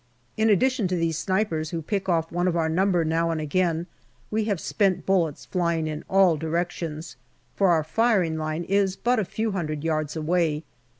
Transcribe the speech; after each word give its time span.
In 0.35 0.49
addition 0.49 0.87
to 0.87 0.95
these 0.95 1.15
snipers 1.19 1.69
who 1.69 1.83
pick 1.83 2.09
off 2.09 2.31
one 2.31 2.47
of 2.47 2.55
our 2.57 2.67
number 2.69 3.05
now 3.05 3.29
and 3.29 3.39
again, 3.39 3.85
we 4.31 4.45
have 4.45 4.59
spent 4.59 5.05
bullets 5.05 5.45
flying 5.45 5.85
in 5.85 6.03
all 6.09 6.37
directions, 6.37 7.17
for 7.55 7.69
our 7.69 7.83
firing 7.83 8.35
line 8.35 8.63
is 8.63 8.95
but 8.95 9.19
a 9.19 9.23
few 9.23 9.51
hundred 9.51 9.83
yards 9.83 10.15
away. 10.15 10.63